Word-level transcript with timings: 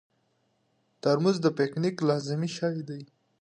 ترموز 1.01 1.37
د 1.41 1.47
پکنیک 1.57 1.95
لازمي 2.09 2.49
شی 2.57 2.79
دی. 2.89 3.01